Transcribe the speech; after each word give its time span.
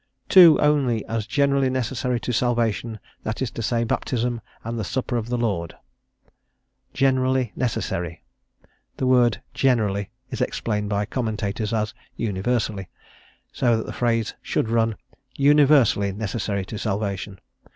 "Two 0.29 0.59
only 0.59 1.05
as 1.05 1.27
generally 1.27 1.69
necessary 1.69 2.19
to 2.21 2.33
salvation, 2.33 2.99
that 3.21 3.39
is 3.39 3.51
to 3.51 3.61
say, 3.61 3.83
Baptism 3.83 4.41
and 4.63 4.79
the 4.79 4.83
Supper 4.83 5.15
of 5.15 5.29
the 5.29 5.37
Lord." 5.37 5.75
"Generally 6.91 7.51
necessary"; 7.55 8.23
the 8.97 9.05
word 9.05 9.43
"generally" 9.53 10.09
is 10.31 10.41
explained 10.41 10.89
by 10.89 11.05
commentators 11.05 11.71
as 11.71 11.93
"universally," 12.15 12.89
so 13.51 13.77
that 13.77 13.85
the 13.85 13.93
phrase 13.93 14.33
should 14.41 14.69
run, 14.69 14.95
"universally 15.35 16.11
necessary 16.11 16.65
to 16.65 16.79
salvation." 16.79 17.39